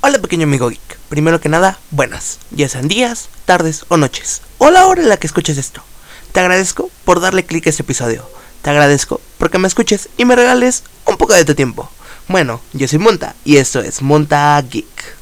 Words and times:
Hola 0.00 0.20
pequeño 0.20 0.44
amigo 0.44 0.70
geek, 0.70 0.96
primero 1.08 1.40
que 1.40 1.48
nada, 1.48 1.76
buenas, 1.90 2.38
ya 2.52 2.68
sean 2.68 2.86
días, 2.86 3.28
tardes 3.46 3.84
o 3.88 3.96
noches, 3.96 4.42
o 4.58 4.70
la 4.70 4.86
hora 4.86 5.02
en 5.02 5.08
la 5.08 5.16
que 5.16 5.26
escuches 5.26 5.58
esto. 5.58 5.82
Te 6.30 6.38
agradezco 6.38 6.88
por 7.04 7.20
darle 7.20 7.44
clic 7.44 7.66
a 7.66 7.70
este 7.70 7.82
episodio, 7.82 8.24
te 8.62 8.70
agradezco 8.70 9.20
porque 9.38 9.58
me 9.58 9.66
escuches 9.66 10.08
y 10.16 10.24
me 10.24 10.36
regales 10.36 10.84
un 11.04 11.16
poco 11.16 11.32
de 11.32 11.44
tu 11.44 11.56
tiempo. 11.56 11.90
Bueno, 12.28 12.60
yo 12.74 12.86
soy 12.86 13.00
Monta 13.00 13.34
y 13.44 13.56
esto 13.56 13.80
es 13.80 14.00
Monta 14.00 14.62
Geek. 14.62 15.17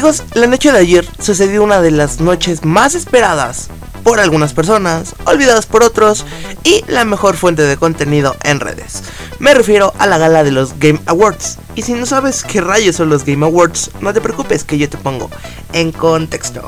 Amigos, 0.00 0.24
la 0.32 0.46
noche 0.46 0.72
de 0.72 0.78
ayer 0.78 1.06
sucedió 1.18 1.62
una 1.62 1.82
de 1.82 1.90
las 1.90 2.22
noches 2.22 2.64
más 2.64 2.94
esperadas 2.94 3.68
por 4.02 4.18
algunas 4.18 4.54
personas, 4.54 5.14
olvidadas 5.26 5.66
por 5.66 5.82
otros 5.82 6.24
y 6.64 6.82
la 6.88 7.04
mejor 7.04 7.36
fuente 7.36 7.64
de 7.64 7.76
contenido 7.76 8.34
en 8.42 8.60
redes. 8.60 9.02
Me 9.40 9.52
refiero 9.52 9.92
a 9.98 10.06
la 10.06 10.16
gala 10.16 10.42
de 10.42 10.52
los 10.52 10.78
Game 10.78 11.02
Awards. 11.04 11.58
Y 11.74 11.82
si 11.82 11.92
no 11.92 12.06
sabes 12.06 12.44
qué 12.44 12.62
rayos 12.62 12.96
son 12.96 13.10
los 13.10 13.26
Game 13.26 13.44
Awards, 13.44 13.90
no 14.00 14.14
te 14.14 14.22
preocupes 14.22 14.64
que 14.64 14.78
yo 14.78 14.88
te 14.88 14.96
pongo 14.96 15.28
en 15.74 15.92
contexto. 15.92 16.62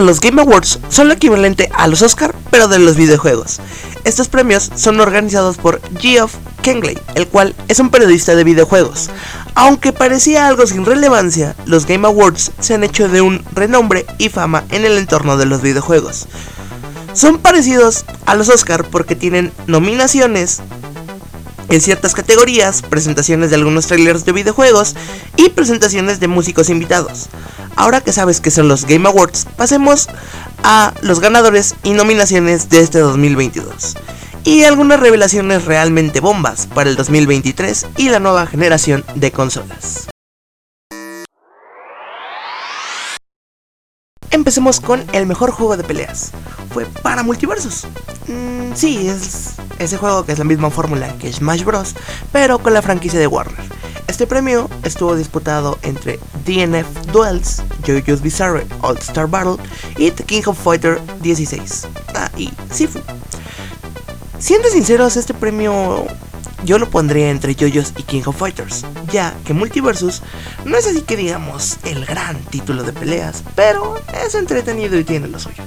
Los 0.00 0.20
Game 0.20 0.40
Awards 0.40 0.78
son 0.88 1.08
lo 1.08 1.14
equivalente 1.14 1.70
a 1.74 1.86
los 1.86 2.02
Oscar, 2.02 2.34
pero 2.50 2.68
de 2.68 2.78
los 2.78 2.96
videojuegos. 2.96 3.60
Estos 4.04 4.28
premios 4.28 4.70
son 4.74 5.00
organizados 5.00 5.56
por 5.56 5.80
Geoff 5.98 6.34
Kengley, 6.62 6.98
el 7.14 7.28
cual 7.28 7.54
es 7.68 7.78
un 7.78 7.90
periodista 7.90 8.34
de 8.34 8.44
videojuegos. 8.44 9.10
Aunque 9.54 9.92
parecía 9.92 10.46
algo 10.46 10.66
sin 10.66 10.84
relevancia, 10.84 11.54
los 11.66 11.86
Game 11.86 12.06
Awards 12.06 12.52
se 12.60 12.74
han 12.74 12.84
hecho 12.84 13.08
de 13.08 13.20
un 13.20 13.44
renombre 13.52 14.04
y 14.18 14.28
fama 14.28 14.64
en 14.70 14.84
el 14.84 14.98
entorno 14.98 15.36
de 15.36 15.46
los 15.46 15.62
videojuegos. 15.62 16.26
Son 17.12 17.38
parecidos 17.38 18.04
a 18.26 18.34
los 18.34 18.48
Oscar 18.48 18.84
porque 18.84 19.14
tienen 19.14 19.52
nominaciones 19.66 20.60
en 21.68 21.80
ciertas 21.80 22.14
categorías, 22.14 22.82
presentaciones 22.82 23.50
de 23.50 23.56
algunos 23.56 23.86
trailers 23.86 24.24
de 24.24 24.32
videojuegos 24.32 24.94
y 25.36 25.50
presentaciones 25.50 26.20
de 26.20 26.28
músicos 26.28 26.68
invitados. 26.68 27.28
Ahora 27.76 28.00
que 28.00 28.12
sabes 28.12 28.40
que 28.40 28.50
son 28.50 28.68
los 28.68 28.84
Game 28.84 29.08
Awards, 29.08 29.46
pasemos 29.56 30.08
a 30.62 30.92
los 31.02 31.20
ganadores 31.20 31.74
y 31.82 31.92
nominaciones 31.92 32.68
de 32.68 32.80
este 32.80 32.98
2022. 32.98 33.96
Y 34.44 34.64
algunas 34.64 35.00
revelaciones 35.00 35.64
realmente 35.64 36.20
bombas 36.20 36.66
para 36.66 36.90
el 36.90 36.96
2023 36.96 37.86
y 37.96 38.10
la 38.10 38.20
nueva 38.20 38.46
generación 38.46 39.04
de 39.14 39.32
consolas. 39.32 40.08
Empecemos 44.44 44.78
con 44.78 45.02
el 45.14 45.24
mejor 45.24 45.52
juego 45.52 45.74
de 45.78 45.84
peleas. 45.84 46.32
Fue 46.70 46.84
para 46.84 47.22
Multiversus. 47.22 47.86
Mm, 48.28 48.74
sí, 48.74 49.08
es 49.08 49.54
ese 49.78 49.96
juego 49.96 50.26
que 50.26 50.32
es 50.32 50.38
la 50.38 50.44
misma 50.44 50.68
fórmula 50.68 51.16
que 51.16 51.32
Smash 51.32 51.64
Bros, 51.64 51.94
pero 52.30 52.58
con 52.58 52.74
la 52.74 52.82
franquicia 52.82 53.18
de 53.18 53.26
Warner. 53.26 53.56
Este 54.06 54.26
premio 54.26 54.68
estuvo 54.82 55.16
disputado 55.16 55.78
entre 55.80 56.20
DNF 56.44 57.06
Duels, 57.10 57.62
JoJo's 57.86 58.20
Bizarre 58.20 58.66
All 58.82 58.98
Star 58.98 59.26
Battle 59.28 59.56
y 59.96 60.10
The 60.10 60.24
King 60.24 60.42
of 60.44 60.62
Fighter 60.62 61.00
16. 61.22 61.88
Ah, 62.14 62.30
y 62.36 62.52
Sifu. 62.70 63.00
Siendo 64.38 64.68
sinceros, 64.68 65.16
este 65.16 65.32
premio 65.32 66.06
yo 66.64 66.78
lo 66.78 66.88
pondría 66.88 67.30
entre 67.30 67.54
JoJo's 67.54 67.92
y 67.96 68.02
King 68.02 68.22
of 68.26 68.36
Fighters, 68.36 68.84
ya 69.12 69.34
que 69.44 69.54
Multiversus 69.54 70.22
no 70.64 70.76
es 70.76 70.86
así 70.86 71.02
que 71.02 71.16
digamos 71.16 71.76
el 71.84 72.04
gran 72.06 72.38
título 72.46 72.82
de 72.82 72.92
peleas, 72.92 73.44
pero 73.54 73.96
es 74.24 74.34
entretenido 74.34 74.98
y 74.98 75.04
tiene 75.04 75.28
lo 75.28 75.38
suyo. 75.38 75.62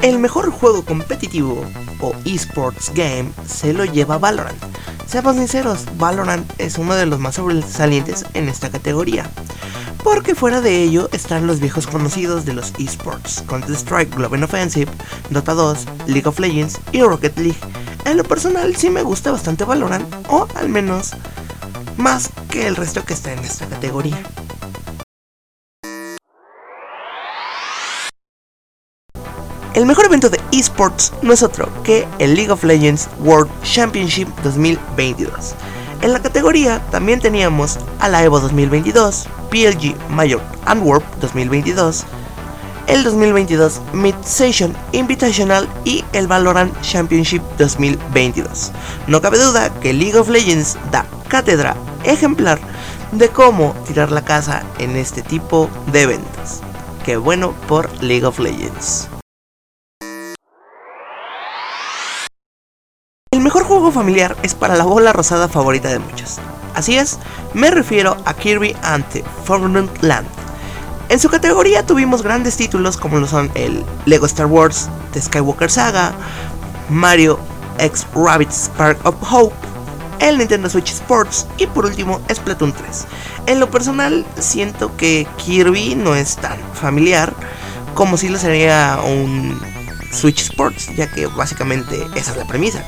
El 0.00 0.18
mejor 0.18 0.50
juego 0.50 0.84
competitivo 0.84 1.64
o 2.00 2.14
esports 2.24 2.92
game 2.94 3.30
se 3.46 3.72
lo 3.72 3.84
lleva 3.84 4.16
Valorant. 4.16 4.56
Seamos 5.06 5.36
sinceros, 5.36 5.84
Valorant 5.96 6.48
es 6.58 6.78
uno 6.78 6.94
de 6.94 7.06
los 7.06 7.18
más 7.18 7.34
sobresalientes 7.34 8.24
en 8.34 8.48
esta 8.48 8.70
categoría. 8.70 9.28
Porque 10.10 10.34
fuera 10.34 10.62
de 10.62 10.82
ello 10.82 11.10
están 11.12 11.46
los 11.46 11.60
viejos 11.60 11.86
conocidos 11.86 12.46
de 12.46 12.54
los 12.54 12.72
esports, 12.78 13.44
Counter-Strike 13.46 14.16
Global 14.16 14.42
Offensive, 14.42 14.90
Dota 15.28 15.52
2, 15.52 15.84
League 16.06 16.26
of 16.26 16.40
Legends 16.40 16.80
y 16.92 17.02
Rocket 17.02 17.36
League. 17.36 17.58
En 18.06 18.16
lo 18.16 18.24
personal 18.24 18.74
sí 18.74 18.88
me 18.88 19.02
gusta 19.02 19.30
bastante 19.30 19.64
Valorant, 19.64 20.06
o 20.30 20.48
al 20.54 20.70
menos 20.70 21.10
más 21.98 22.30
que 22.50 22.66
el 22.66 22.76
resto 22.76 23.04
que 23.04 23.12
está 23.12 23.34
en 23.34 23.40
esta 23.40 23.66
categoría. 23.66 24.22
El 29.74 29.84
mejor 29.84 30.06
evento 30.06 30.30
de 30.30 30.40
esports 30.52 31.12
no 31.20 31.34
es 31.34 31.42
otro 31.42 31.70
que 31.82 32.08
el 32.18 32.34
League 32.34 32.50
of 32.50 32.64
Legends 32.64 33.10
World 33.20 33.50
Championship 33.62 34.28
2022. 34.42 35.54
En 36.00 36.12
la 36.12 36.22
categoría 36.22 36.80
también 36.90 37.20
teníamos 37.20 37.78
a 37.98 38.08
la 38.08 38.22
Evo 38.22 38.38
2022, 38.38 39.26
PLG 39.50 39.96
Major 40.08 40.40
Antwerp 40.64 41.04
2022, 41.20 42.04
el 42.86 43.02
2022 43.02 43.80
Mid 43.92 44.14
Session 44.24 44.76
Invitational 44.92 45.68
y 45.84 46.04
el 46.12 46.28
Valorant 46.28 46.72
Championship 46.82 47.42
2022. 47.58 48.70
No 49.08 49.20
cabe 49.20 49.38
duda 49.38 49.70
que 49.80 49.92
League 49.92 50.16
of 50.16 50.28
Legends 50.28 50.78
da 50.92 51.04
cátedra 51.26 51.76
ejemplar 52.04 52.60
de 53.10 53.28
cómo 53.30 53.74
tirar 53.86 54.12
la 54.12 54.24
casa 54.24 54.62
en 54.78 54.96
este 54.96 55.22
tipo 55.22 55.68
de 55.90 56.02
eventos. 56.02 56.60
Qué 57.04 57.16
bueno 57.16 57.54
por 57.66 57.90
League 58.02 58.24
of 58.24 58.38
Legends. 58.38 59.08
Familiar 63.92 64.36
es 64.42 64.54
para 64.54 64.76
la 64.76 64.84
bola 64.84 65.12
rosada 65.12 65.48
favorita 65.48 65.88
de 65.88 65.98
muchos. 65.98 66.38
Así 66.74 66.96
es, 66.96 67.18
me 67.54 67.70
refiero 67.70 68.16
a 68.24 68.34
Kirby 68.34 68.76
and 68.82 69.04
the 69.08 69.24
Forgotten 69.44 69.90
Land. 70.00 70.28
En 71.08 71.18
su 71.18 71.28
categoría 71.28 71.86
tuvimos 71.86 72.22
grandes 72.22 72.56
títulos 72.56 72.96
como 72.96 73.18
lo 73.18 73.26
son 73.26 73.50
el 73.54 73.84
Lego 74.04 74.26
Star 74.26 74.46
Wars, 74.46 74.88
The 75.12 75.22
Skywalker 75.22 75.70
Saga, 75.70 76.12
Mario 76.90 77.38
X 77.78 78.06
Rabbit 78.14 78.50
Spark 78.50 78.98
of 79.06 79.14
Hope, 79.30 79.54
el 80.20 80.38
Nintendo 80.38 80.68
Switch 80.68 80.92
Sports 80.92 81.46
y 81.56 81.66
por 81.66 81.86
último 81.86 82.20
Splatoon 82.32 82.72
3. 82.72 83.06
En 83.46 83.60
lo 83.60 83.70
personal 83.70 84.26
siento 84.38 84.94
que 84.96 85.26
Kirby 85.38 85.94
no 85.94 86.14
es 86.14 86.36
tan 86.36 86.58
familiar 86.74 87.32
como 87.94 88.16
si 88.16 88.28
lo 88.28 88.38
sería 88.38 88.98
un 89.04 89.58
Switch 90.12 90.42
Sports, 90.42 90.94
ya 90.96 91.10
que 91.10 91.26
básicamente 91.26 92.06
esa 92.14 92.32
es 92.32 92.36
la 92.36 92.46
premisa, 92.46 92.84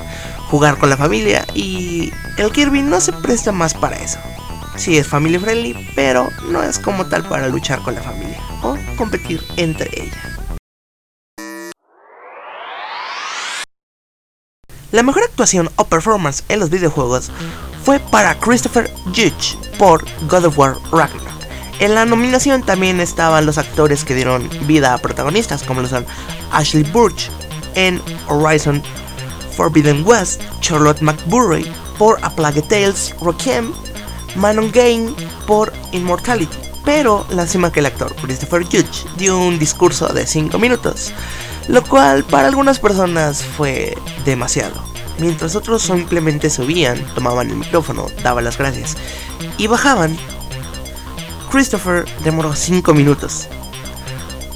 jugar 0.51 0.79
con 0.79 0.91
la 0.91 0.97
familia 0.97 1.47
y 1.55 2.13
el 2.37 2.51
Kirby 2.51 2.83
no 2.83 3.01
se 3.01 3.13
presta 3.13 3.53
más 3.53 3.75
para 3.75 3.97
eso. 3.97 4.19
Sí 4.77 4.97
es 4.99 5.07
family 5.07 5.39
friendly, 5.39 5.93
pero 5.95 6.29
no 6.49 6.63
es 6.63 6.79
como 6.79 7.07
tal 7.07 7.23
para 7.25 7.49
luchar 7.49 7.81
con 7.83 7.95
la 7.95 8.03
familia 8.03 8.41
o 8.63 8.77
competir 8.97 9.43
entre 9.57 9.91
ella. 9.95 10.31
La 14.91 15.05
mejor 15.05 15.23
actuación 15.23 15.71
o 15.77 15.85
performance 15.85 16.43
en 16.49 16.59
los 16.59 16.71
videojuegos 16.71 17.31
fue 17.85 18.01
para 18.01 18.35
Christopher 18.41 18.91
Judge 19.07 19.57
por 19.79 20.05
God 20.29 20.47
of 20.47 20.59
War 20.59 20.75
Ragnarok. 20.91 21.31
En 21.79 21.95
la 21.95 22.05
nominación 22.05 22.63
también 22.63 23.01
estaban 23.01 23.47
los 23.47 23.57
actores 23.57 24.05
que 24.05 24.15
dieron 24.15 24.51
vida 24.67 24.93
a 24.93 24.99
protagonistas, 24.99 25.63
como 25.63 25.81
lo 25.81 25.89
son 25.89 26.05
Ashley 26.51 26.83
Burch 26.83 27.31
en 27.75 28.03
Horizon 28.29 28.83
Forbidden 29.57 30.05
West, 30.07 30.41
Charlotte 30.61 31.01
McBurray 31.01 31.71
por 31.99 32.19
A 32.23 32.31
Plague 32.31 32.63
Tales, 32.63 33.15
Requiem, 33.21 33.73
Manon 34.37 34.71
Gain 34.73 35.15
por 35.47 35.73
Immortality. 35.93 36.57
Pero 36.85 37.27
lástima 37.31 37.71
que 37.71 37.81
el 37.81 37.87
actor 37.87 38.15
Christopher 38.17 38.65
Judge 38.65 39.05
dio 39.17 39.39
un 39.39 39.59
discurso 39.59 40.09
de 40.09 40.27
5 40.27 40.59
minutos, 40.59 41.13
lo 41.69 41.83
cual 41.83 42.25
para 42.25 42.49
algunas 42.49 42.79
personas 42.79 43.45
fue 43.45 43.97
demasiado. 44.25 44.83
Mientras 45.19 45.55
otros 45.55 45.83
simplemente 45.83 46.49
subían, 46.49 46.99
tomaban 47.15 47.51
el 47.51 47.57
micrófono, 47.57 48.07
daban 48.23 48.45
las 48.45 48.57
gracias 48.57 48.97
y 49.59 49.67
bajaban, 49.67 50.17
Christopher 51.51 52.07
demoró 52.25 52.55
5 52.55 52.95
minutos. 52.95 53.49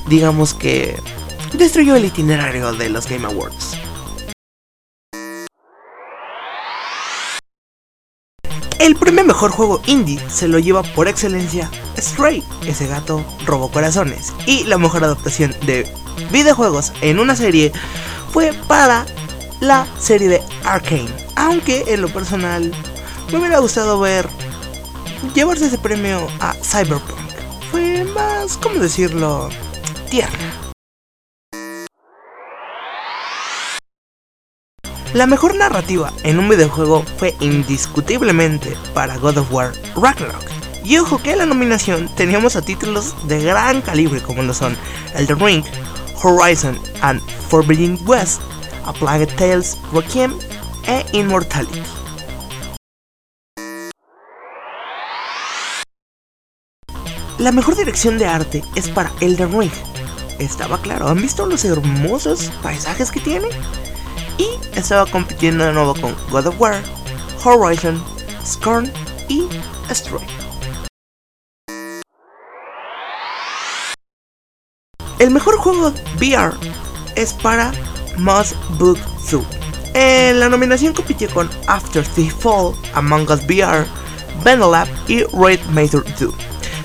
Digamos 0.09 0.55
que 0.55 0.99
destruyó 1.53 1.97
el 1.97 2.07
itinerario 2.07 2.73
de 2.73 2.89
los 2.89 3.07
Game 3.07 3.27
Awards. 3.27 3.74
El 8.85 8.97
primer 8.97 9.25
mejor 9.25 9.51
juego 9.51 9.81
indie 9.87 10.21
se 10.29 10.47
lo 10.47 10.59
lleva 10.59 10.83
por 10.83 11.09
excelencia 11.09 11.71
Stray, 11.97 12.45
ese 12.67 12.87
gato 12.87 13.25
robó 13.47 13.71
corazones. 13.71 14.35
Y 14.45 14.65
la 14.65 14.77
mejor 14.77 15.03
adaptación 15.03 15.57
de 15.65 15.91
videojuegos 16.31 16.93
en 17.01 17.19
una 17.19 17.35
serie 17.35 17.73
fue 18.31 18.53
para 18.69 19.07
la 19.61 19.87
serie 19.99 20.29
de 20.29 20.43
Arkane. 20.67 21.09
Aunque 21.35 21.95
en 21.95 22.03
lo 22.03 22.09
personal 22.09 22.75
me 23.33 23.39
hubiera 23.39 23.59
gustado 23.61 23.99
ver 24.01 24.29
llevarse 25.35 25.65
ese 25.65 25.79
premio 25.79 26.29
a 26.41 26.53
Cyberpunk. 26.53 27.19
Fue 27.71 28.05
más, 28.05 28.59
¿cómo 28.59 28.81
decirlo? 28.81 29.49
Tierna. 30.11 30.64
La 35.15 35.29
mejor 35.29 35.55
narrativa 35.55 36.13
en 36.25 36.41
un 36.41 36.49
videojuego 36.49 37.05
fue 37.19 37.37
indiscutiblemente 37.39 38.77
para 38.95 39.17
God 39.17 39.39
of 39.39 39.53
War 39.53 39.73
Ragnarok. 39.95 40.43
Y 40.83 40.99
ojo 40.99 41.23
que 41.23 41.31
en 41.31 41.39
la 41.39 41.47
nominación 41.47 42.13
teníamos 42.17 42.57
a 42.57 42.63
títulos 42.63 43.15
de 43.29 43.41
gran 43.41 43.81
calibre 43.81 44.21
como 44.21 44.43
lo 44.43 44.53
son 44.53 44.77
Elden 45.15 45.39
Ring, 45.39 45.65
Horizon 46.21 46.77
and 47.01 47.23
Forbidden 47.49 47.97
West, 48.05 48.41
A 48.87 48.93
Plague 48.93 49.29
Tales, 49.29 49.79
Requiem 49.93 50.37
e 50.89 51.07
Immortality. 51.13 51.81
La 57.39 57.53
mejor 57.53 57.77
dirección 57.77 58.19
de 58.19 58.27
arte 58.27 58.65
es 58.75 58.89
para 58.89 59.13
Elden 59.21 59.57
Ring. 59.57 59.73
Estaba 60.41 60.83
claro, 60.83 61.07
¿han 61.07 61.23
visto 61.23 61.47
los 61.47 61.65
hermosos 61.65 62.51
paisajes 62.65 63.13
que 63.13 63.21
tiene? 63.21 63.47
Y 64.39 64.49
estaba 64.77 65.07
compitiendo 65.07 65.65
de 65.65 65.73
nuevo 65.73 65.95
con 65.95 66.15
God 66.31 66.47
of 66.47 66.61
War, 66.61 66.83
Horizon, 67.45 68.03
Scorn 68.45 68.91
y 69.29 69.49
Stray. 69.91 70.27
El 75.19 75.31
mejor 75.31 75.57
juego 75.57 75.93
VR 76.17 76.55
es 77.17 77.33
para 77.33 77.73
Must 78.19 78.55
Book 78.79 78.99
Zoo. 79.27 79.45
En 79.95 80.41
la 80.41 80.49
nominación 80.49 80.93
compitió 80.93 81.31
con 81.31 81.49
After 81.69 82.05
the 82.15 82.29
Fall, 82.31 82.75
Among 82.95 83.31
Us 83.31 83.41
VR, 83.47 83.87
Benelab 84.45 84.89
y 85.09 85.23
Raid 85.33 85.61
Major 85.71 86.05
2. 86.19 86.35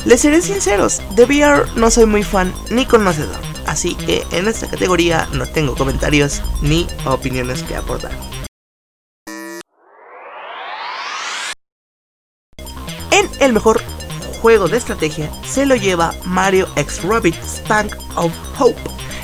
Les 0.06 0.22
seré 0.22 0.42
sinceros, 0.42 1.02
de 1.16 1.26
VR 1.26 1.66
no 1.76 1.90
soy 1.90 2.06
muy 2.06 2.24
fan 2.24 2.54
ni 2.70 2.86
conocedor 2.86 3.49
así 3.80 3.96
que 3.96 4.26
en 4.34 4.46
esta 4.46 4.70
categoría 4.70 5.26
no 5.32 5.46
tengo 5.46 5.74
comentarios 5.74 6.42
ni 6.62 6.86
opiniones 7.06 7.64
que 7.64 7.78
aportar. 7.78 8.12
En 13.12 13.30
el 13.40 13.54
mejor 13.54 13.82
juego 14.42 14.68
de 14.68 14.76
estrategia 14.76 15.32
se 15.48 15.66
lo 15.66 15.78
lleva 15.78 16.14
Mario 16.26 16.68
X 16.76 17.04
Rabbit 17.04 17.36
Spank 17.42 17.96
of 18.18 18.34
Hope. 18.60 18.82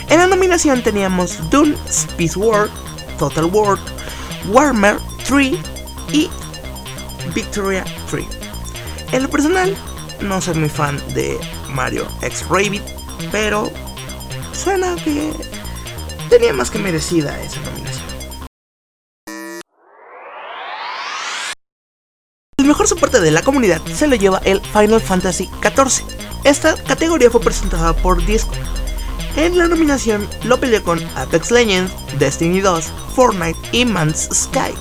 En 0.09 0.19
la 0.19 0.27
nominación 0.27 0.81
teníamos 0.81 1.37
Dune, 1.49 1.75
Space 1.89 2.39
War, 2.39 2.69
Total 3.19 3.45
War, 3.51 3.77
Warmer 4.47 4.99
3 5.27 5.51
y 6.13 6.29
Victoria 7.33 7.83
3. 8.09 8.25
En 9.11 9.23
lo 9.23 9.29
personal, 9.29 9.75
no 10.21 10.39
soy 10.39 10.55
muy 10.55 10.69
fan 10.69 10.97
de 11.13 11.37
Mario 11.73 12.07
X 12.21 12.45
Rabbit, 12.47 12.83
pero 13.33 13.69
suena 14.55 14.95
que 14.95 15.31
tenía 16.29 16.53
más 16.53 16.71
que 16.71 16.79
merecida 16.79 17.39
esa 17.41 17.59
nominación. 17.61 18.05
El 22.57 22.65
mejor 22.65 22.87
soporte 22.87 23.19
de 23.19 23.31
la 23.31 23.43
comunidad 23.43 23.81
se 23.93 24.07
lo 24.07 24.15
lleva 24.15 24.41
el 24.43 24.61
Final 24.61 25.01
Fantasy 25.01 25.49
XIV. 25.61 26.03
Esta 26.43 26.75
categoría 26.83 27.29
fue 27.29 27.41
presentada 27.41 27.93
por 27.93 28.25
Disco. 28.25 28.53
En 29.35 29.57
la 29.57 29.67
nominación 29.67 30.27
lo 30.45 30.59
peleó 30.59 30.81
con 30.83 30.99
Apex 31.15 31.51
Legends, 31.51 31.91
Destiny 32.17 32.61
2, 32.61 32.91
Fortnite 33.15 33.59
y 33.71 33.85
Man's 33.85 34.29
Sky. 34.31 34.73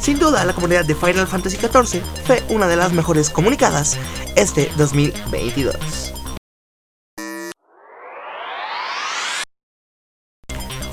Sin 0.00 0.18
duda, 0.18 0.44
la 0.44 0.52
comunidad 0.52 0.84
de 0.84 0.94
Final 0.94 1.26
Fantasy 1.26 1.56
XIV 1.56 2.02
fue 2.24 2.42
una 2.48 2.66
de 2.66 2.76
las 2.76 2.92
mejores 2.92 3.30
comunicadas 3.30 3.96
este 4.36 4.72
2022. 4.76 6.17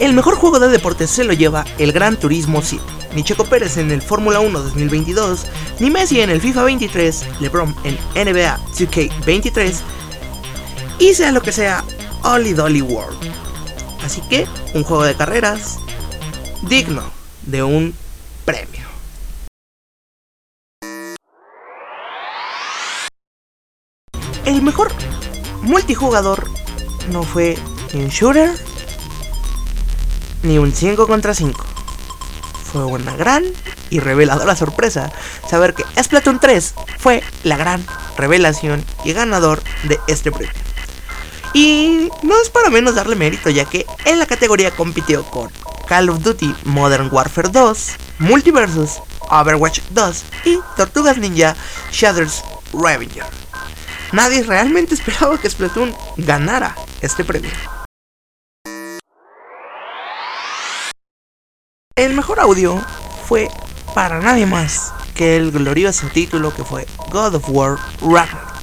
El 0.06 0.14
mejor 0.14 0.36
juego 0.36 0.60
de 0.60 0.68
deportes 0.68 1.10
se 1.10 1.24
lo 1.24 1.34
lleva 1.34 1.66
el 1.80 1.92
Gran 1.92 2.16
Turismo 2.16 2.62
7. 2.62 2.86
Ni 3.16 3.24
Checo 3.24 3.44
Pérez 3.46 3.78
en 3.78 3.90
el 3.90 4.04
Fórmula 4.04 4.40
1 4.40 4.60
2022, 4.60 5.48
ni 5.80 5.90
Messi 5.90 6.22
en 6.22 6.30
el 6.30 6.40
FIFA 6.40 6.64
23, 6.66 7.26
LeBron 7.40 7.76
en 7.84 7.96
NBA 8.14 8.60
2K 8.78 9.26
23 9.26 9.82
y 11.00 11.16
sea 11.16 11.32
lo 11.32 11.42
que 11.42 11.52
sea, 11.52 11.84
Ollie 12.22 12.54
Dolly 12.54 12.84
World. 12.84 13.18
Así 14.04 14.22
que, 14.30 14.46
un 14.76 14.84
juego 14.84 15.04
de 15.06 15.16
carreras 15.16 15.80
digno 16.70 17.02
de 17.42 17.64
un 17.64 17.96
premio. 18.46 18.86
El 24.46 24.62
mejor 24.62 24.92
multijugador 25.64 26.48
no 27.10 27.24
fue 27.24 27.58
en 27.92 28.10
shooter 28.10 28.52
ni 30.46 30.58
un 30.58 30.72
5 30.72 31.08
contra 31.08 31.34
5. 31.34 31.66
Fue 32.72 32.86
una 32.86 33.16
gran 33.16 33.44
y 33.90 34.00
reveladora 34.00 34.56
sorpresa 34.56 35.12
saber 35.50 35.74
que 35.74 35.86
Splatoon 36.02 36.40
3 36.40 36.74
fue 37.00 37.24
la 37.44 37.58
gran 37.58 37.86
revelación 38.18 38.84
y 39.04 39.14
ganador 39.14 39.62
de 39.84 40.00
este 40.08 40.32
premio. 40.32 40.54
Y 41.54 42.10
no 42.24 42.40
es 42.42 42.50
para 42.50 42.70
menos 42.70 42.96
darle 42.96 43.16
mérito 43.16 43.50
ya 43.50 43.66
que 43.66 43.86
en 44.06 44.20
la 44.20 44.26
categoría 44.26 44.72
compitió 44.72 45.24
con 45.24 45.50
Call 45.88 46.10
of 46.10 46.22
Duty 46.22 46.54
Modern 46.66 47.10
Warfare 47.12 47.50
2, 47.50 47.92
Multiversus, 48.20 49.00
Overwatch 49.30 49.80
2 49.92 50.24
y 50.46 50.60
Tortugas 50.76 51.18
Ninja 51.18 51.56
Shadows 51.92 52.44
Revenger. 52.74 53.26
Nadie 54.12 54.44
realmente 54.44 54.96
esperaba 54.96 55.40
que 55.40 55.50
Splatoon 55.50 55.96
ganara 56.18 56.76
este 57.02 57.24
premio. 57.24 57.52
El 61.98 62.14
mejor 62.14 62.42
audio 62.42 62.82
fue 63.26 63.48
para 63.94 64.20
nadie 64.20 64.46
más 64.46 64.94
que 65.14 65.38
el 65.38 65.52
glorioso 65.52 66.08
título 66.08 66.54
que 66.54 66.66
fue 66.66 66.86
God 67.10 67.36
of 67.36 67.46
War 67.48 67.78
Ragnarok. 68.02 68.54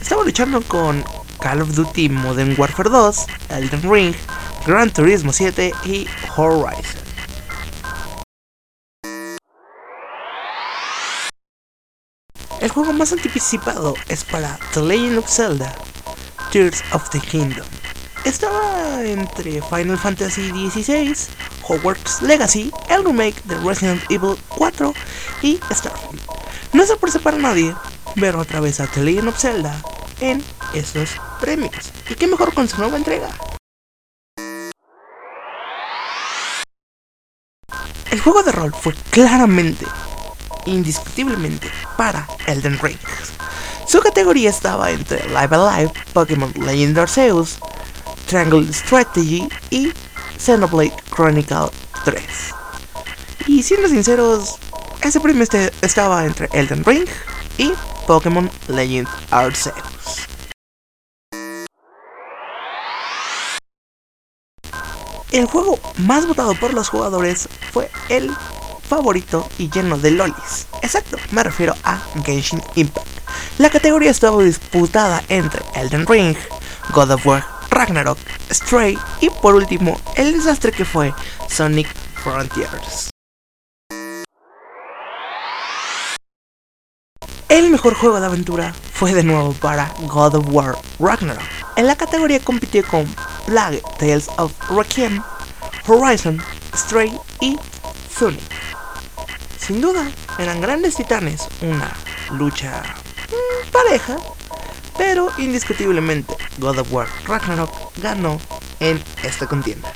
Estaba 0.00 0.24
luchando 0.24 0.62
con 0.62 1.04
Call 1.40 1.60
of 1.60 1.74
Duty 1.74 2.08
Modern 2.08 2.54
Warfare 2.58 2.88
2, 2.88 3.26
Elden 3.50 3.82
Ring, 3.82 4.14
Gran 4.66 4.90
Turismo 4.90 5.30
7 5.30 5.74
y 5.84 6.08
Horizon. 6.34 7.02
El 12.62 12.70
juego 12.70 12.94
más 12.94 13.12
anticipado 13.12 13.94
es 14.08 14.24
para 14.24 14.58
The 14.72 14.80
Legend 14.80 15.18
of 15.18 15.28
Zelda, 15.28 15.76
Tears 16.50 16.82
of 16.94 17.10
the 17.10 17.20
Kingdom. 17.20 17.66
Estaba 18.24 19.04
entre 19.04 19.60
Final 19.60 19.98
Fantasy 19.98 20.48
XVI, 20.70 21.14
Hogwarts 21.70 22.20
Legacy, 22.22 22.72
el 22.88 23.04
remake 23.04 23.40
de 23.44 23.54
Resident 23.58 24.02
Evil 24.10 24.36
4 24.48 24.92
y 25.42 25.60
Starfield. 25.70 26.20
No 26.72 26.82
es 26.82 26.88
sorpresa 26.88 27.20
para 27.20 27.36
nadie 27.36 27.74
ver 28.16 28.34
otra 28.34 28.58
vez 28.58 28.80
a 28.80 28.88
The 28.88 29.04
Legend 29.04 29.28
of 29.28 29.38
Zelda 29.38 29.80
en 30.20 30.42
esos 30.74 31.10
premios. 31.40 31.92
Y 32.08 32.16
qué 32.16 32.26
mejor 32.26 32.52
con 32.54 32.66
su 32.66 32.76
nueva 32.78 32.96
entrega. 32.96 33.28
El 38.10 38.20
juego 38.20 38.42
de 38.42 38.50
rol 38.50 38.74
fue 38.74 38.92
claramente, 39.10 39.86
indiscutiblemente, 40.66 41.70
para 41.96 42.26
Elden 42.48 42.80
Ring. 42.82 42.98
Su 43.86 44.00
categoría 44.00 44.50
estaba 44.50 44.90
entre 44.90 45.24
Live 45.28 45.54
Alive, 45.54 45.92
Pokémon 46.12 46.52
Legend 46.56 46.98
Arceus, 46.98 47.58
Triangle 48.26 48.72
Strategy 48.72 49.48
y 49.70 49.92
Xenoblade 50.40 50.94
Chronicle 51.14 51.70
3. 52.04 52.22
Y 53.46 53.62
siendo 53.62 53.88
sinceros, 53.88 54.56
ese 55.02 55.20
premio 55.20 55.42
este 55.42 55.70
estaba 55.82 56.24
entre 56.24 56.48
Elden 56.52 56.84
Ring 56.84 57.06
y 57.58 57.72
Pokémon 58.06 58.50
Legend 58.68 59.08
Arceus. 59.30 59.74
El 65.30 65.46
juego 65.46 65.78
más 65.98 66.26
votado 66.26 66.54
por 66.54 66.74
los 66.74 66.88
jugadores 66.88 67.48
fue 67.72 67.90
el 68.08 68.30
favorito 68.88 69.48
y 69.58 69.70
lleno 69.70 69.96
de 69.96 70.10
lolis. 70.10 70.66
Exacto, 70.82 71.18
me 71.30 71.44
refiero 71.44 71.76
a 71.84 71.98
Genshin 72.24 72.62
Impact. 72.74 73.06
La 73.58 73.70
categoría 73.70 74.10
estaba 74.10 74.42
disputada 74.42 75.22
entre 75.28 75.62
Elden 75.74 76.06
Ring, 76.06 76.34
God 76.92 77.12
of 77.12 77.26
War, 77.26 77.59
Ragnarok, 77.70 78.18
Stray 78.50 78.98
y 79.20 79.30
por 79.30 79.54
último 79.54 80.00
el 80.16 80.32
desastre 80.32 80.72
que 80.72 80.84
fue 80.84 81.14
Sonic 81.48 81.88
Frontiers. 82.22 83.10
El 87.48 87.70
mejor 87.70 87.94
juego 87.94 88.20
de 88.20 88.26
aventura 88.26 88.72
fue 88.92 89.12
de 89.12 89.24
nuevo 89.24 89.52
para 89.54 89.92
God 90.06 90.36
of 90.36 90.46
War 90.50 90.76
Ragnarok. 90.98 91.42
En 91.76 91.86
la 91.86 91.96
categoría 91.96 92.38
compitió 92.40 92.86
con 92.86 93.06
Plague 93.46 93.82
Tales 93.98 94.28
of 94.38 94.52
Requiem, 94.70 95.22
Horizon, 95.86 96.40
Stray 96.76 97.12
y 97.40 97.58
Sonic. 98.16 98.40
Sin 99.58 99.80
duda, 99.80 100.08
eran 100.38 100.60
grandes 100.60 100.96
titanes, 100.96 101.48
una 101.60 101.92
lucha 102.32 102.82
mm, 103.28 103.70
pareja, 103.70 104.16
pero 105.00 105.30
indiscutiblemente 105.38 106.36
God 106.58 106.80
of 106.80 106.92
War 106.92 107.08
Ragnarok 107.24 107.70
ganó 108.02 108.38
en 108.80 109.02
esta 109.22 109.46
contienda. 109.46 109.90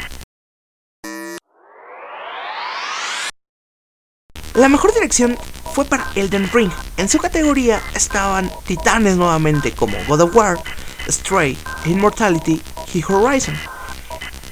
La 4.54 4.70
mejor 4.70 4.94
dirección 4.94 5.36
fue 5.74 5.84
para 5.84 6.06
Elden 6.14 6.48
Ring. 6.54 6.70
En 6.96 7.10
su 7.10 7.18
categoría 7.18 7.82
estaban 7.94 8.50
titanes 8.66 9.18
nuevamente 9.18 9.72
como 9.72 9.94
God 10.08 10.22
of 10.22 10.34
War, 10.34 10.58
Stray, 11.06 11.58
Immortality 11.84 12.62
y 12.94 13.04
Horizon. 13.06 13.58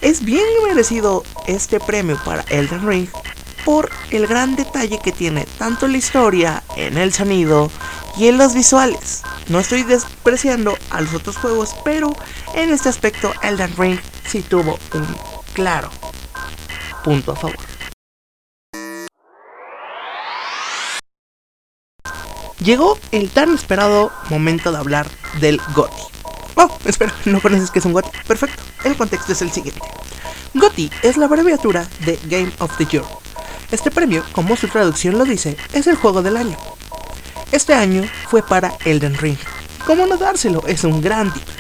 Es 0.03 0.23
bien 0.23 0.45
merecido 0.67 1.25
este 1.47 1.81
premio 1.81 2.21
para 2.27 2.43
Elden 2.51 2.87
Ring 2.87 3.09
por 3.65 3.89
el 4.11 4.27
gran 4.27 4.55
detalle 4.55 4.99
que 5.03 5.13
tiene 5.13 5.47
tanto 5.57 5.89
la 5.89 5.97
historia, 5.97 6.63
en 6.77 6.99
el 6.99 7.15
sonido 7.15 7.71
y 8.19 8.27
en 8.27 8.37
los 8.37 8.53
visuales. 8.53 9.23
No 9.49 9.59
estoy 9.59 9.83
despreciando 9.83 10.77
a 10.91 11.01
los 11.01 11.15
otros 11.15 11.37
juegos, 11.37 11.75
pero 11.85 12.13
en 12.55 12.71
este 12.71 12.89
aspecto 12.89 13.33
Elden 13.43 13.77
Ring 13.77 13.99
sí 14.27 14.43
tuvo 14.43 14.79
un 14.95 15.07
claro 15.53 15.91
punto 17.05 17.33
a 17.33 17.37
favor. 17.37 17.57
Llegó 22.61 22.97
el 23.11 23.29
tan 23.31 23.55
esperado 23.55 24.13
momento 24.31 24.71
de 24.71 24.79
hablar 24.79 25.09
del 25.41 25.61
GOTY. 25.75 26.03
Oh, 26.55 26.79
espera, 26.85 27.13
no 27.25 27.41
conoces 27.41 27.73
que 27.73 27.81
es 27.81 27.85
un 27.85 27.93
GOTY. 27.93 28.11
Perfecto, 28.27 28.63
el 28.85 28.97
contexto 28.97 29.33
es 29.33 29.43
el 29.43 29.51
siguiente. 29.51 29.81
GOTY 30.55 30.91
es 31.03 31.17
la 31.17 31.25
abreviatura 31.27 31.89
de 32.05 32.21
Game 32.27 32.53
of 32.61 32.77
the 32.77 32.85
Year. 32.87 33.05
Este 33.73 33.91
premio, 33.91 34.23
como 34.33 34.55
su 34.55 34.69
traducción 34.69 35.19
lo 35.19 35.25
dice, 35.25 35.57
es 35.73 35.89
el 35.89 35.97
juego 35.97 36.23
del 36.23 36.37
año. 36.37 36.57
Este 37.53 37.75
año 37.75 38.03
fue 38.29 38.43
para 38.43 38.73
Elden 38.87 39.15
Ring. 39.19 39.37
¿Cómo 39.87 40.07
no 40.07 40.17
dárselo? 40.17 40.67
Es 40.67 40.85
un 40.85 41.03
gran 41.03 41.33
título. 41.33 41.59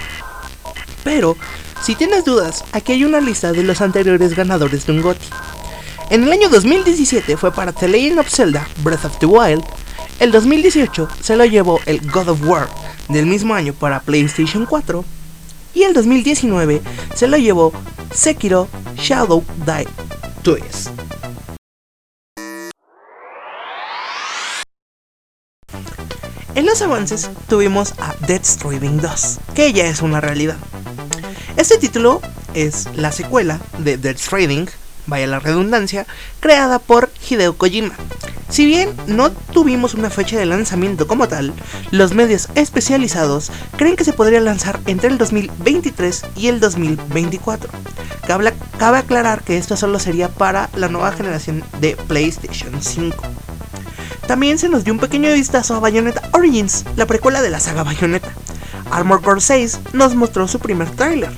Pero, 1.04 1.36
si 1.82 1.94
tienes 1.94 2.24
dudas, 2.24 2.64
aquí 2.72 2.92
hay 2.92 3.04
una 3.04 3.20
lista 3.20 3.52
de 3.52 3.62
los 3.62 3.82
anteriores 3.82 4.34
ganadores 4.34 4.86
de 4.86 4.92
un 4.92 5.02
GOTY. 5.02 5.26
En 6.08 6.22
el 6.22 6.32
año 6.32 6.48
2017 6.48 7.36
fue 7.36 7.52
para 7.52 7.72
The 7.72 7.88
Legend 7.88 8.20
of 8.20 8.28
Zelda 8.30 8.66
Breath 8.82 9.04
of 9.04 9.18
the 9.18 9.26
Wild. 9.26 9.64
El 10.18 10.32
2018 10.32 11.08
se 11.20 11.36
lo 11.36 11.44
llevó 11.44 11.78
el 11.84 12.00
God 12.10 12.28
of 12.30 12.46
War 12.46 12.68
del 13.08 13.26
mismo 13.26 13.54
año 13.54 13.74
para 13.74 14.00
PlayStation 14.00 14.64
4. 14.64 15.04
Y 15.74 15.82
el 15.82 15.92
2019 15.92 16.80
se 17.14 17.28
lo 17.28 17.36
llevó 17.36 17.72
Sekiro 18.14 18.66
Shadow 18.96 19.44
Die 19.66 19.88
Twice. 20.42 20.90
En 26.54 26.66
los 26.66 26.82
avances 26.82 27.30
tuvimos 27.48 27.94
a 27.98 28.14
Dead 28.26 28.44
Stranding 28.44 29.00
2, 29.00 29.38
que 29.54 29.72
ya 29.72 29.86
es 29.86 30.02
una 30.02 30.20
realidad. 30.20 30.56
Este 31.56 31.78
título 31.78 32.20
es 32.52 32.88
la 32.94 33.10
secuela 33.10 33.58
de 33.78 33.96
Dead 33.96 34.18
Stranding, 34.18 34.68
vaya 35.06 35.26
la 35.26 35.38
redundancia, 35.38 36.06
creada 36.40 36.78
por 36.78 37.10
Hideo 37.26 37.56
Kojima. 37.56 37.94
Si 38.50 38.66
bien 38.66 38.94
no 39.06 39.30
tuvimos 39.30 39.94
una 39.94 40.10
fecha 40.10 40.38
de 40.38 40.44
lanzamiento 40.44 41.06
como 41.06 41.26
tal, 41.26 41.54
los 41.90 42.12
medios 42.12 42.48
especializados 42.54 43.50
creen 43.78 43.96
que 43.96 44.04
se 44.04 44.12
podría 44.12 44.40
lanzar 44.40 44.78
entre 44.86 45.08
el 45.08 45.16
2023 45.16 46.22
y 46.36 46.48
el 46.48 46.60
2024. 46.60 47.70
Cabe, 48.26 48.52
cabe 48.78 48.98
aclarar 48.98 49.42
que 49.42 49.56
esto 49.56 49.78
solo 49.78 49.98
sería 49.98 50.28
para 50.28 50.68
la 50.76 50.88
nueva 50.88 51.12
generación 51.12 51.64
de 51.80 51.96
PlayStation 51.96 52.82
5. 52.82 53.16
También 54.26 54.58
se 54.58 54.68
nos 54.68 54.84
dio 54.84 54.92
un 54.92 55.00
pequeño 55.00 55.32
vistazo 55.32 55.74
a 55.74 55.80
Bayonetta 55.80 56.22
Origins, 56.32 56.84
la 56.96 57.06
precuela 57.06 57.42
de 57.42 57.50
la 57.50 57.60
saga 57.60 57.82
Bayonetta. 57.82 58.32
Armor 58.90 59.20
Core 59.20 59.40
6 59.40 59.80
nos 59.94 60.14
mostró 60.14 60.46
su 60.46 60.58
primer 60.58 60.88
tráiler. 60.90 61.32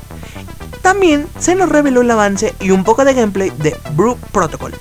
También 0.83 1.27
se 1.39 1.55
nos 1.55 1.71
reveló 1.71 2.03
el 2.03 2.11
avance 2.11 2.55
y 2.61 2.71
un 2.71 2.85
poco 2.85 3.05
de 3.05 3.15
gameplay 3.15 3.51
de 3.51 3.75
Brew 3.93 4.19
Protocol, 4.33 4.75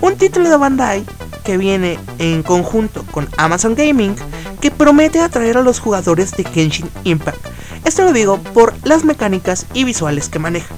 un 0.00 0.16
título 0.16 0.48
de 0.48 0.56
Bandai 0.56 1.04
que 1.44 1.58
viene 1.58 1.98
en 2.18 2.42
conjunto 2.42 3.04
con 3.10 3.28
Amazon 3.36 3.74
Gaming 3.74 4.16
que 4.60 4.70
promete 4.70 5.20
atraer 5.20 5.58
a 5.58 5.62
los 5.62 5.80
jugadores 5.80 6.30
de 6.32 6.44
Genshin 6.44 6.88
Impact. 7.04 7.46
Esto 7.84 8.04
lo 8.04 8.12
digo 8.14 8.38
por 8.38 8.74
las 8.84 9.04
mecánicas 9.04 9.66
y 9.74 9.84
visuales 9.84 10.30
que 10.30 10.38
maneja. 10.38 10.74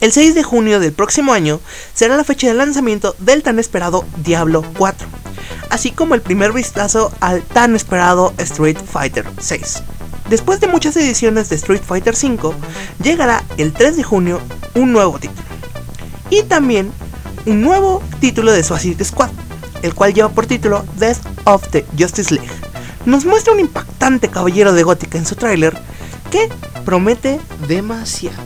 El 0.00 0.12
6 0.12 0.36
de 0.36 0.44
junio 0.44 0.78
del 0.78 0.92
próximo 0.92 1.32
año 1.32 1.58
será 1.94 2.16
la 2.16 2.24
fecha 2.24 2.46
de 2.46 2.54
lanzamiento 2.54 3.16
del 3.18 3.42
tan 3.42 3.58
esperado 3.58 4.04
Diablo 4.18 4.62
4 4.78 5.23
así 5.74 5.90
como 5.90 6.14
el 6.14 6.22
primer 6.22 6.52
vistazo 6.52 7.10
al 7.18 7.42
tan 7.42 7.74
esperado 7.74 8.32
Street 8.38 8.78
Fighter 8.78 9.26
6. 9.40 9.82
Después 10.30 10.60
de 10.60 10.68
muchas 10.68 10.96
ediciones 10.96 11.48
de 11.48 11.56
Street 11.56 11.82
Fighter 11.84 12.14
5, 12.14 12.54
llegará 13.02 13.42
el 13.56 13.72
3 13.72 13.96
de 13.96 14.04
junio 14.04 14.40
un 14.76 14.92
nuevo 14.92 15.18
título. 15.18 15.42
Y 16.30 16.44
también 16.44 16.92
un 17.44 17.60
nuevo 17.60 18.04
título 18.20 18.52
de 18.52 18.62
Suicide 18.62 19.04
Squad, 19.04 19.30
el 19.82 19.94
cual 19.94 20.14
lleva 20.14 20.28
por 20.28 20.46
título 20.46 20.84
Death 20.96 21.18
of 21.42 21.66
the 21.70 21.84
Justice 21.98 22.32
League. 22.32 22.48
Nos 23.04 23.24
muestra 23.24 23.52
un 23.52 23.58
impactante 23.58 24.28
caballero 24.28 24.74
de 24.74 24.84
gótica 24.84 25.18
en 25.18 25.26
su 25.26 25.34
tráiler 25.34 25.76
que 26.30 26.50
promete 26.84 27.40
demasiado. 27.66 28.38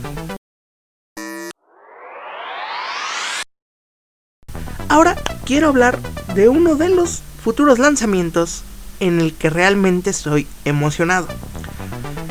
Ahora 4.88 5.14
quiero 5.48 5.68
hablar 5.68 5.98
de 6.34 6.50
uno 6.50 6.74
de 6.74 6.90
los 6.90 7.22
futuros 7.42 7.78
lanzamientos 7.78 8.64
en 9.00 9.18
el 9.18 9.32
que 9.32 9.48
realmente 9.48 10.10
estoy 10.10 10.46
emocionado. 10.66 11.26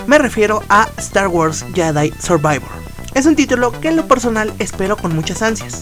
Me 0.05 0.19
refiero 0.19 0.61
a 0.69 0.87
Star 0.97 1.27
Wars 1.27 1.65
Jedi 1.73 2.13
Survivor. 2.21 2.69
Es 3.15 3.25
un 3.25 3.35
título 3.35 3.71
que 3.81 3.87
en 3.87 3.95
lo 3.95 4.07
personal 4.07 4.53
espero 4.59 4.97
con 4.97 5.15
muchas 5.15 5.41
ansias. 5.41 5.81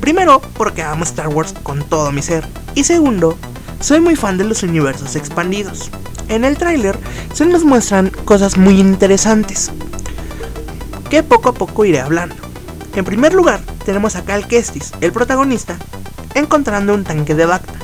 Primero, 0.00 0.40
porque 0.56 0.84
amo 0.84 1.02
Star 1.02 1.26
Wars 1.26 1.52
con 1.64 1.82
todo 1.82 2.12
mi 2.12 2.22
ser. 2.22 2.46
Y 2.76 2.84
segundo, 2.84 3.36
soy 3.80 3.98
muy 3.98 4.14
fan 4.14 4.38
de 4.38 4.44
los 4.44 4.62
universos 4.62 5.16
expandidos. 5.16 5.90
En 6.28 6.44
el 6.44 6.56
tráiler 6.56 6.96
se 7.34 7.44
nos 7.44 7.64
muestran 7.64 8.10
cosas 8.24 8.56
muy 8.56 8.78
interesantes 8.78 9.72
que 11.10 11.24
poco 11.24 11.48
a 11.48 11.54
poco 11.54 11.84
iré 11.84 12.00
hablando. 12.00 12.36
En 12.94 13.04
primer 13.04 13.34
lugar, 13.34 13.62
tenemos 13.84 14.14
a 14.14 14.24
Cal 14.24 14.46
Kestis, 14.46 14.92
el 15.00 15.10
protagonista, 15.10 15.76
encontrando 16.34 16.94
un 16.94 17.04
tanque 17.04 17.34
de 17.34 17.46
Bacta, 17.46 17.74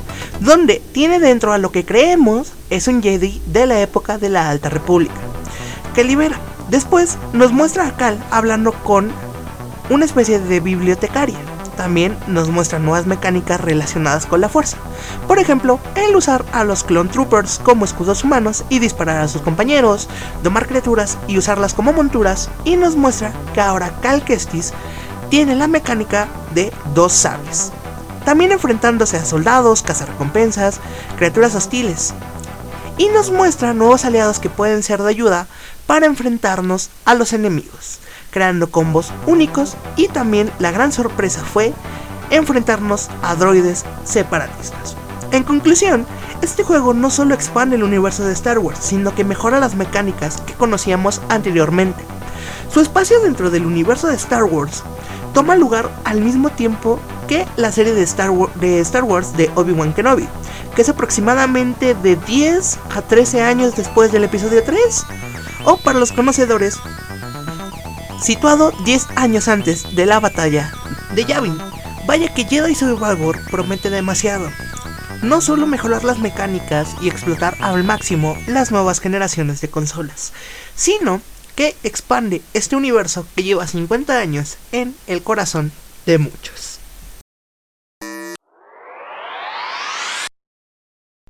donde 0.40 0.83
tiene 0.93 1.19
dentro 1.19 1.52
a 1.52 1.59
lo 1.59 1.73
que 1.73 1.85
creemos 1.85 2.52
es 2.71 2.88
un 2.88 3.02
Jedi 3.02 3.40
de 3.47 3.67
la 3.67 3.81
época 3.81 4.19
de 4.19 4.28
la 4.28 4.50
Alta 4.50 4.69
República, 4.69 5.21
que 5.95 6.05
libera. 6.05 6.38
Después 6.69 7.17
nos 7.33 7.50
muestra 7.50 7.87
a 7.87 7.97
Cal 7.97 8.23
hablando 8.31 8.73
con 8.73 9.11
una 9.90 10.05
especie 10.05 10.38
de 10.38 10.61
bibliotecaria. 10.61 11.38
También 11.78 12.17
nos 12.26 12.50
muestra 12.50 12.81
nuevas 12.81 13.07
mecánicas 13.07 13.61
relacionadas 13.61 14.26
con 14.26 14.40
la 14.40 14.49
fuerza. 14.49 14.76
Por 15.28 15.38
ejemplo, 15.38 15.78
el 15.95 16.17
usar 16.17 16.45
a 16.52 16.64
los 16.64 16.83
Clone 16.83 17.09
Troopers 17.09 17.61
como 17.62 17.85
escudos 17.85 18.25
humanos 18.25 18.64
y 18.69 18.81
disparar 18.81 19.19
a 19.19 19.28
sus 19.28 19.43
compañeros, 19.43 20.09
domar 20.43 20.67
criaturas 20.67 21.17
y 21.28 21.38
usarlas 21.38 21.75
como 21.75 21.93
monturas. 21.93 22.50
Y 22.64 22.76
nos 22.76 22.97
muestra 22.97 23.33
que 23.55 23.61
ahora 23.61 23.93
Cal 24.02 24.25
Kestis 24.25 24.75
tiene 25.31 25.55
la 25.55 25.69
mecánica 25.69 26.26
de 26.52 26.73
dos 26.95 27.12
sables. 27.12 27.73
También 28.28 28.52
enfrentándose 28.52 29.16
a 29.16 29.25
soldados, 29.25 29.80
cazarrecompensas, 29.80 30.80
criaturas 31.16 31.54
hostiles. 31.54 32.12
Y 32.99 33.08
nos 33.08 33.30
muestra 33.30 33.73
nuevos 33.73 34.04
aliados 34.04 34.38
que 34.38 34.50
pueden 34.50 34.82
ser 34.82 35.02
de 35.02 35.08
ayuda 35.08 35.47
para 35.87 36.04
enfrentarnos 36.04 36.90
a 37.06 37.14
los 37.14 37.32
enemigos, 37.32 38.00
creando 38.30 38.70
combos 38.70 39.14
únicos 39.26 39.78
y 39.97 40.08
también 40.08 40.52
la 40.58 40.73
gran 40.73 40.92
sorpresa 40.92 41.42
fue 41.42 41.73
enfrentarnos 42.28 43.08
a 43.23 43.35
droides 43.35 43.87
separatistas. 44.04 44.94
En 45.30 45.42
conclusión, 45.42 46.04
este 46.42 46.64
juego 46.64 46.92
no 46.92 47.08
solo 47.08 47.35
expande 47.35 47.76
el 47.76 47.82
universo 47.82 48.26
de 48.26 48.35
Star 48.35 48.58
Wars, 48.58 48.80
sino 48.82 49.14
que 49.14 49.25
mejora 49.25 49.58
las 49.58 49.75
mecánicas 49.75 50.42
que 50.42 50.52
conocíamos 50.52 51.23
anteriormente. 51.30 52.04
Su 52.70 52.80
espacio 52.80 53.20
dentro 53.20 53.49
del 53.49 53.64
universo 53.64 54.06
de 54.06 54.16
Star 54.16 54.44
Wars 54.44 54.82
toma 55.32 55.56
lugar 55.56 55.88
al 56.04 56.20
mismo 56.20 56.50
tiempo 56.50 57.00
que 57.28 57.47
la 57.56 57.70
serie 57.70 57.92
de 57.92 58.02
Star, 58.02 58.30
Wars 59.04 59.37
de 59.37 59.50
Obi-Wan 59.54 59.92
Kenobi, 59.92 60.26
que 60.75 60.82
es 60.82 60.88
aproximadamente 60.88 61.94
de 61.94 62.16
10 62.16 62.78
a 62.97 63.02
13 63.02 63.42
años 63.42 63.76
después 63.76 64.11
del 64.11 64.25
episodio 64.25 64.64
3, 64.64 65.04
o 65.64 65.76
para 65.76 65.99
los 65.99 66.11
conocedores, 66.11 66.78
situado 68.20 68.73
10 68.85 69.08
años 69.16 69.47
antes 69.47 69.94
de 69.94 70.06
la 70.06 70.18
batalla 70.18 70.73
de 71.14 71.25
Yavin. 71.25 71.56
Vaya 72.06 72.32
que 72.32 72.44
Jedi 72.44 72.75
Survivor 72.75 73.38
promete 73.50 73.90
demasiado 73.90 74.50
no 75.23 75.40
solo 75.40 75.66
mejorar 75.66 76.04
las 76.04 76.18
mecánicas 76.18 76.88
y 77.02 77.08
explotar 77.08 77.56
al 77.61 77.85
máximo 77.85 78.37
las 78.47 78.70
nuevas 78.70 79.00
generaciones 79.00 79.61
de 79.61 79.68
consolas, 79.68 80.32
sino 80.75 81.20
que 81.54 81.76
expande 81.82 82.40
este 82.54 82.76
universo 82.76 83.26
que 83.35 83.42
lleva 83.42 83.66
50 83.66 84.18
años 84.18 84.56
en 84.73 84.94
el 85.06 85.23
corazón 85.23 85.73
de 86.06 86.18
muchos. 86.18 86.77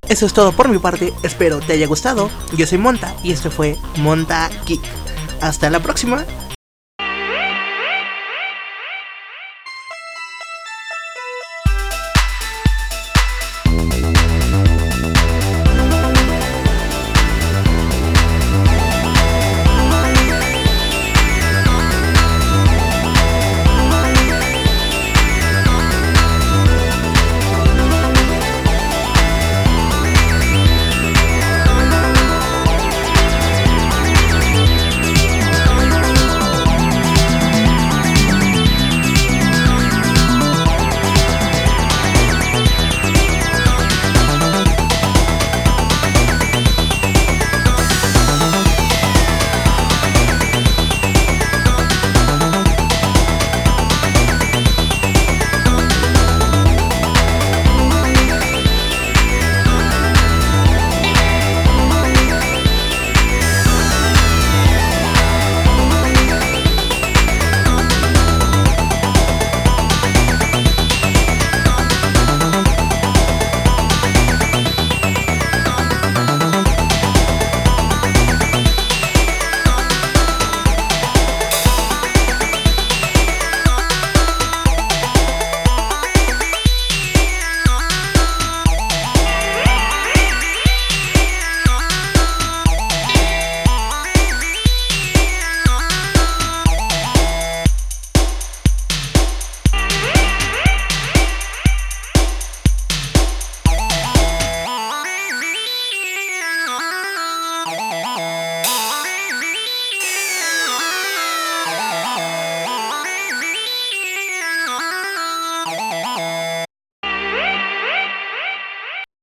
Eso 0.08 0.24
es 0.24 0.32
todo 0.32 0.52
por 0.52 0.68
mi 0.68 0.78
parte, 0.78 1.12
espero 1.22 1.60
te 1.60 1.74
haya 1.74 1.86
gustado. 1.86 2.30
Yo 2.56 2.66
soy 2.66 2.78
Monta 2.78 3.14
y 3.22 3.32
esto 3.32 3.50
fue 3.50 3.76
Monta 3.96 4.50
Geek. 4.66 4.80
Hasta 5.40 5.70
la 5.70 5.80
próxima. 5.80 6.24